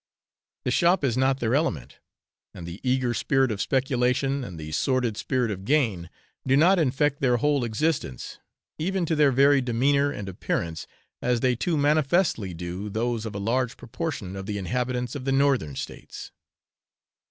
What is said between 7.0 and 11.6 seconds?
their whole existence, even to their very demeanour and appearance, as they